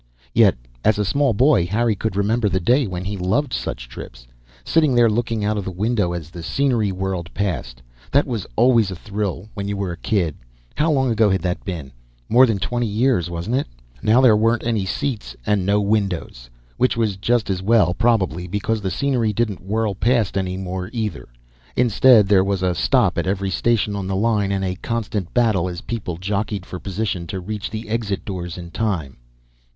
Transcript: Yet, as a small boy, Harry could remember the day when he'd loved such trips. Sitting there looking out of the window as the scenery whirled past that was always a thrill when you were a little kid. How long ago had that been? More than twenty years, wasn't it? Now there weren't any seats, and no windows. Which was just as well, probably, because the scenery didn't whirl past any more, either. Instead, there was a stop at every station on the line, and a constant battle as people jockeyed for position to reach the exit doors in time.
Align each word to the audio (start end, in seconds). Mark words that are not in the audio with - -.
Yet, 0.33 0.57
as 0.83 0.97
a 0.97 1.05
small 1.05 1.31
boy, 1.35 1.67
Harry 1.67 1.93
could 1.93 2.15
remember 2.15 2.49
the 2.49 2.59
day 2.59 2.87
when 2.87 3.05
he'd 3.05 3.21
loved 3.21 3.53
such 3.53 3.87
trips. 3.87 4.25
Sitting 4.63 4.95
there 4.95 5.07
looking 5.11 5.45
out 5.45 5.59
of 5.59 5.63
the 5.63 5.69
window 5.69 6.11
as 6.13 6.31
the 6.31 6.41
scenery 6.41 6.91
whirled 6.91 7.31
past 7.35 7.83
that 8.11 8.25
was 8.25 8.47
always 8.55 8.89
a 8.89 8.95
thrill 8.95 9.47
when 9.53 9.67
you 9.67 9.77
were 9.77 9.89
a 9.89 9.89
little 9.91 10.01
kid. 10.01 10.35
How 10.73 10.91
long 10.91 11.11
ago 11.11 11.29
had 11.29 11.43
that 11.43 11.63
been? 11.63 11.91
More 12.29 12.47
than 12.47 12.57
twenty 12.57 12.87
years, 12.87 13.29
wasn't 13.29 13.57
it? 13.57 13.67
Now 14.01 14.21
there 14.21 14.35
weren't 14.35 14.65
any 14.65 14.85
seats, 14.85 15.35
and 15.45 15.67
no 15.67 15.79
windows. 15.79 16.49
Which 16.77 16.97
was 16.97 17.15
just 17.15 17.51
as 17.51 17.61
well, 17.61 17.93
probably, 17.93 18.47
because 18.47 18.81
the 18.81 18.89
scenery 18.89 19.31
didn't 19.33 19.61
whirl 19.61 19.93
past 19.93 20.35
any 20.35 20.57
more, 20.57 20.89
either. 20.93 21.29
Instead, 21.75 22.27
there 22.27 22.43
was 22.43 22.63
a 22.63 22.73
stop 22.73 23.19
at 23.19 23.27
every 23.27 23.51
station 23.51 23.95
on 23.95 24.07
the 24.07 24.15
line, 24.15 24.51
and 24.51 24.65
a 24.65 24.73
constant 24.77 25.31
battle 25.35 25.69
as 25.69 25.81
people 25.81 26.17
jockeyed 26.17 26.65
for 26.65 26.79
position 26.79 27.27
to 27.27 27.39
reach 27.39 27.69
the 27.69 27.87
exit 27.87 28.25
doors 28.25 28.57
in 28.57 28.71
time. 28.71 29.17